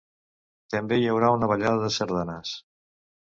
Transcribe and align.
També 0.75 0.97
hi 1.01 1.05
haurà 1.11 1.29
una 1.37 1.49
ballada 1.53 1.83
de 1.83 1.91
sardanes. 1.97 2.55